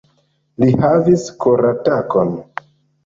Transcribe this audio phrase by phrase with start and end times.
[0.63, 2.33] Li havis koratakon.